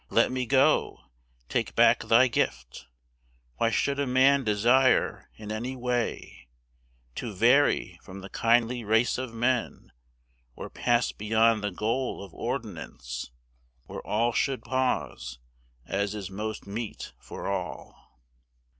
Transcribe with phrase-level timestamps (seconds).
[0.09, 1.01] Let me go:
[1.47, 2.87] take back thy gift:
[3.57, 6.47] Why should a man desire in any way
[7.17, 9.91] To vary from the kindly race of men,
[10.55, 13.29] Or pass beyond the goal of ordinance
[13.85, 15.37] Where all should pause,
[15.85, 18.17] as is most meet for all?